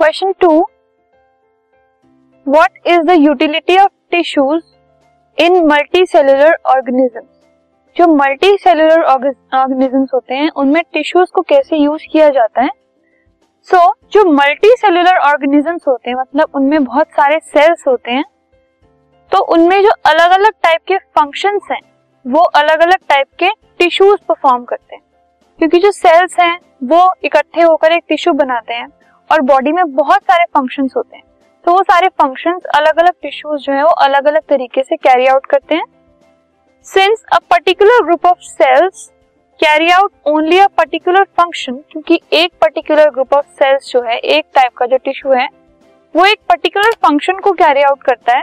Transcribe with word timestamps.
Question 0.00 0.32
two 0.32 0.48
what 2.48 2.78
is 2.86 3.00
the 3.00 3.10
utility 3.10 3.78
of 3.78 3.90
tissues 4.10 4.62
in 5.38 5.64
multi 5.66 6.06
cellular 6.06 6.56
organism 6.66 7.20
जो 7.96 8.06
multi 8.14 8.56
cellular 8.58 9.02
organism 9.02 10.06
होते 10.14 10.34
हैं 10.34 10.50
उनमें 10.50 10.82
tissues 10.92 11.30
को 11.30 11.42
कैसे 11.42 11.76
यूज़ 11.76 12.02
किया 12.12 12.28
जाता 12.28 12.62
है? 12.62 12.70
सो 13.62 13.76
so, 13.76 14.12
जो 14.12 14.24
मल्टी 14.24 14.74
सेलुलर 14.78 15.16
ऑर्गेनिज्म 15.16 15.78
होते 15.88 16.10
हैं 16.10 16.16
मतलब 16.16 16.48
उनमें 16.54 16.84
बहुत 16.84 17.06
सारे 17.06 17.38
सेल्स 17.38 17.84
होते 17.88 18.10
हैं 18.10 18.24
तो 19.32 19.38
उनमें 19.38 19.82
जो 19.82 19.90
अलग 20.06 20.30
अलग 20.30 20.52
टाइप 20.62 20.80
के 20.86 20.98
फ़ंक्शंस 20.98 21.68
हैं 21.70 21.80
वो 22.26 22.40
अलग 22.40 22.80
अलग 22.80 22.98
टाइप 23.08 23.26
के 23.38 23.50
टिश्यूज 23.78 24.20
परफॉर्म 24.20 24.64
करते 24.64 24.94
हैं। 24.94 25.02
क्योंकि 25.58 25.78
जो 25.78 25.90
सेल्स 25.90 26.38
हैं 26.40 26.58
वो 26.84 27.14
इकट्ठे 27.24 27.62
होकर 27.62 27.92
एक 27.92 28.04
टिश्यू 28.08 28.32
बनाते 28.34 28.74
हैं 28.74 28.88
और 29.30 29.40
बॉडी 29.40 29.72
में 29.72 29.84
बहुत 29.94 30.22
सारे 30.22 30.44
फ़ंक्शन 30.54 30.88
होते 30.96 31.16
हैं। 31.16 31.24
तो 31.64 31.72
वो 31.72 31.82
सारे 31.82 32.08
फ़ंक्शन 32.08 32.58
अलग 32.74 32.98
अलग 32.98 33.12
टिश्यूज 33.22 33.60
जो 33.60 33.72
है, 33.72 33.82
वो 33.82 33.90
अलग 34.04 34.26
अलग 34.26 34.42
तरीके 34.48 34.82
से 34.82 34.96
कैरी 34.96 35.26
आउट 35.26 35.46
करते 35.46 35.74
हैं। 35.74 35.84
Since 36.86 37.24
a 37.32 37.38
particular 37.50 38.04
group 38.04 38.26
of 38.26 38.38
cells 38.38 39.10
carry 39.60 39.90
out 39.90 40.12
only 40.26 40.58
a 40.58 40.66
particular 40.66 41.24
function 41.38 41.76
क्योंकि 41.90 42.20
एक 42.32 42.52
पर्टिकुलर 42.60 43.10
ग्रुप 43.10 43.34
ऑफ़ 43.34 43.46
सेल्स 43.46 43.90
जो 43.92 44.02
है, 44.02 44.16
एक 44.16 44.44
टाइप 44.54 44.72
का 44.76 44.86
जो 44.86 44.96
टिश्यू 44.96 45.32
है, 45.32 45.48
वो 46.14 46.24
एक 46.24 46.40
पर्टिकुलर 46.48 46.94
फ़ंक्शन 47.04 47.38
को 47.38 47.52
कैरी 47.52 47.82
आउट 47.82 48.02
करता 48.02 48.36
है। 48.36 48.42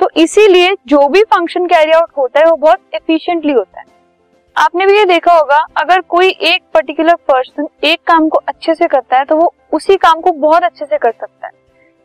तो 0.00 0.08
इसीलिए 0.16 0.76
जो 0.86 1.06
भी 1.08 1.22
फ़ंक्शन 1.24 1.66
कैरी 1.66 1.92
आउट 1.92 2.10
होता 2.18 2.40
है, 2.40 2.46
वो 2.46 2.56
बहुत 2.56 2.80
एफिशिएंटली 2.94 3.52
होता 3.52 3.80
है। 3.80 3.84
आपने 4.56 4.86
भी 4.86 4.96
ये 4.98 5.04
देखा 5.04 5.32
होगा, 5.32 5.56
अगर 5.76 6.00
कोई 6.00 6.28
एक 6.28 6.62
पर्टिकुलर 6.74 7.14
पर्सन 7.28 7.66
एक 7.84 8.00
काम 8.06 8.28
को 8.28 8.38
अच्छे 8.38 8.74
से 8.74 8.86
करता 8.86 9.18
है 9.18 9.24
तो 9.24 9.36
वो 9.36 9.52
उसी 9.76 9.96
काम 9.98 10.20
को 10.20 10.30
बहुत 10.40 10.62
अच्छे 10.62 10.84
से 10.84 10.98
कर 10.98 11.10
सकता 11.10 11.46
है। 11.46 11.52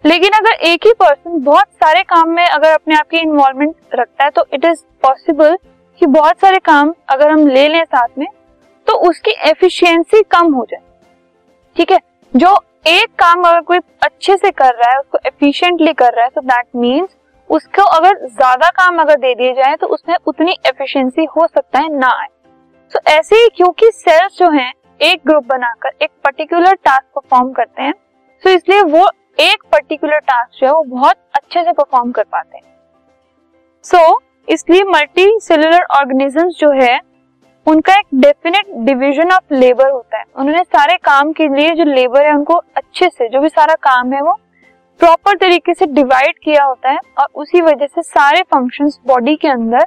लेकिन 0.04 0.32
अगर 0.34 0.52
एक 0.66 0.86
ही 0.86 0.94
पर्सन 0.94 1.40
बहुत 1.44 1.68
सारे 1.76 2.02
काम 2.04 2.30
में 2.30 2.46
अगर 2.46 2.72
अपने 2.72 2.96
आप 2.96 3.10
की 3.10 3.18
इन्वॉल्वमेंट 3.20 3.76
रखता 3.96 4.24
है 4.24 4.30
तो 4.30 4.46
इट 4.54 4.66
इज़ 4.66 4.84
पॉसिबल 5.04 5.58
कि 6.02 6.06
बहुत 6.08 6.40
सारे 6.42 6.60
काम 6.60 6.94
अगर 7.10 7.30
हम 7.30 7.48
ले 7.48 7.68
लें 7.68 7.84
साथ 7.86 8.18
में 8.18 8.28
तो 8.88 8.94
उसकी 9.10 9.32
एफिशिएंसी 9.50 10.22
कम 10.32 10.54
हो 10.54 10.66
जाए। 10.66 10.82
ठीक 11.76 11.92
है? 11.92 12.00
जो 12.34 12.58
एक 12.88 13.10
काम 13.20 13.44
अगर 13.44 13.62
कोई 13.62 13.80
अच्छे 14.04 14.36
से 14.38 14.52
कर 14.52 14.74
रहा 14.74 14.92
है 14.92 15.00
उसको 15.00 15.18
एफिशिएंटली 15.26 15.94
कर 15.94 16.14
रहा 16.14 16.24
है 16.24 16.30
तो 16.30 16.42
दैट 16.44 16.68
मीन्स 16.76 17.10
उसको 17.50 17.84
अगर 17.90 18.26
ज़्यादा 18.28 18.70
काम 18.72 19.00
अगर 19.02 19.16
दे 19.18 19.34
दिए 19.36 19.54
जाए 19.54 19.76
तो 19.76 19.88
उसमें 19.88 20.16
उतनी 20.28 20.56
एफिशिएंसी 20.66 21.26
हो 21.36 21.48
सकता 21.48 21.80
है 21.80 21.98
ना 21.98 22.10
आए। 22.12 22.28
तो 22.92 23.00
so, 23.00 23.08
ऐसे 23.10 23.36
ही 23.36 23.50
क्योंकि 23.56 23.92
सेल्स 23.92 24.38
जो 24.38 24.50
हैं 24.50 24.72
एक 25.02 25.22
ग्रुप 25.28 25.46
बनाकर 25.46 25.92
एक 26.02 26.10
पर्टिकुलर 26.24 26.74
टास्क 26.76 27.04
परफॉर्म 27.16 27.52
करते 27.52 27.84
हैं। 27.84 27.94
सो 27.94 28.50
so 28.50 28.56
इसलिए 28.56 28.82
वो 28.84 29.08
एक 29.40 29.64
पर्टिकुलर 29.72 30.20
टास्क 30.20 30.60
जो 30.60 30.68
है 30.68 30.74
वो 30.74 30.84
बहुत 30.90 31.16
अच्छे 31.36 31.64
से 31.64 31.72
परफॉर्म 31.72 32.12
कर 32.12 32.24
पाते 32.24 32.58
हैं। 32.58 32.64
सो 33.86 33.98
so, 33.98 34.22
इसलिए 34.48 34.84
मल्टी 34.86 35.40
सेलुलर 35.40 35.84
ऑर्गेनिज्म 35.98 36.48
जो 36.50 36.72
है 36.74 37.00
उनका 37.68 37.96
एक 37.96 38.06
डेफिनेट 38.16 38.70
डिवीज़न 38.86 39.32
ऑफ़ 39.32 39.54
लेबर 39.54 39.90
होता 39.90 40.18
है। 40.18 40.24
उन्होंने 40.36 40.64
सारे 40.64 40.98
काम 41.00 41.32
के 41.32 41.48
लिए 41.48 41.74
जो 41.76 41.84
लेबर 41.86 42.26
है 42.26 42.34
उनको 42.34 42.56
अच्छे 42.78 43.10
से 43.10 43.30
जो 43.30 43.42
भी 43.42 43.50
सारा 43.50 43.76
काम 43.84 44.14
है 44.14 44.22
वो 44.22 44.34
प्रॉपर 45.00 45.38
तरीके 45.38 45.74
से 45.74 45.86
डिवाइड 45.88 46.40
किया 46.44 46.64
होता 46.64 46.90
है 46.90 47.00
और 47.20 47.28
उसी 47.36 47.62
वजह 47.62 47.86
से 47.86 48.02
सारे 48.04 48.42
फ़ंक्शंस 48.46 49.00
बॉडी 49.08 49.36
के 49.36 49.48
अंदर 49.48 49.86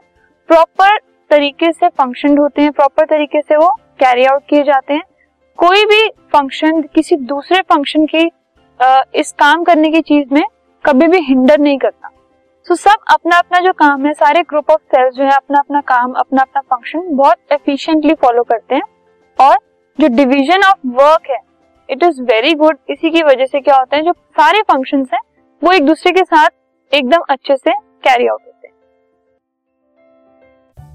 प्रॉपर 0.49 0.99
तरीके 1.31 1.73
से 1.73 1.89
फ़ंक्शन 1.89 2.39
होते 2.39 2.63
हैं 2.63 2.73
प्रॉपर 2.73 3.07
तरीके 3.07 3.41
से 3.41 3.57
वो 3.57 3.75
कैरी 4.01 4.25
आउट 4.25 4.43
किए 4.51 4.63
जाते 4.65 4.95
हैं। 4.95 5.03
कोई 5.59 5.85
भी 5.85 6.09
फ़ंक्शन 6.33 6.83
किसी 6.95 7.17
दूसरे 7.27 7.61
फ़ंक्शन 7.63 8.07
की 8.15 8.31
इस 9.21 9.33
काम 9.39 9.63
करने 9.65 9.91
की 9.91 10.01
चीज़ 10.03 10.35
में 10.35 10.43
कभी 10.85 11.07
भी 11.09 11.19
हिंडर 11.23 11.59
नहीं 11.61 11.79
करता। 11.79 12.09
सो 12.67 12.75
so, 12.75 12.81
सब 12.81 13.05
अपना 13.13 13.39
अपना 13.39 13.59
जो 13.61 13.73
काम 13.75 14.07
है 14.07 14.13
सारे 14.15 14.43
ग्रुप 14.43 14.71
ऑफ़ 14.71 14.81
सेल्स 14.85 15.15
जो 15.15 15.25
है 15.25 15.31
अपना 15.31 15.59
अपना 15.59 15.81
काम 15.83 16.13
अपना 16.13 16.43
अपना 16.43 16.61
फ़ंक्शन 16.61 17.15
बहुत 17.17 17.53
एफिशिएंटली 17.53 18.15
फॉलो 18.23 18.43
करते 18.43 18.75
हैं। 18.75 18.83
और 19.39 19.57
जो 19.99 20.09
डिवीज़न 20.17 20.63
ऑफ़ 20.65 20.87
वर्क 20.95 21.31
है 21.31 21.39
इट 21.89 22.03
इज़ 22.03 22.21
वेरी 22.23 22.55
गुड 22.55 22.79
इसी 22.91 23.11
की 23.11 23.23
वजह 23.23 23.47
से 23.47 23.61
क्या 23.61 23.77
होता 23.77 23.97
है 23.97 24.03
जो 24.03 24.13
सारे 24.13 24.63
फ़ंक्शन 24.63 25.07
है 25.13 25.19
वो 25.63 25.73
एक 25.73 25.85
दूसरे 25.87 26.13
के 26.13 26.23
साथ 26.25 26.49
एकदम 26.93 27.23
अच्छे 27.31 27.57
से 27.57 27.71
कैरी 27.71 28.27
आउट 28.27 28.41
होते 28.41 28.64
हैं। 28.64 28.64